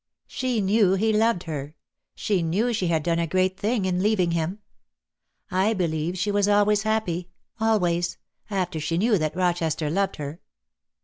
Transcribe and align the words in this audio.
She 0.25 0.61
knew 0.61 0.93
he 0.95 1.13
loved 1.13 1.43
her. 1.43 1.75
She 2.15 2.41
knew 2.41 2.73
she 2.73 2.87
had 2.87 3.03
done 3.03 3.19
a 3.19 3.27
great 3.27 3.55
thing 3.55 3.85
in 3.85 4.01
leaving 4.01 4.31
him. 4.31 4.57
I 5.51 5.75
believe 5.75 6.17
she 6.17 6.31
was 6.31 6.47
always 6.47 6.81
happy— 6.81 7.29
always— 7.61 8.17
after 8.49 8.79
she 8.79 8.97
knew 8.97 9.19
that 9.19 9.35
Rochester 9.35 9.91
loved 9.91 10.15
her." 10.15 10.41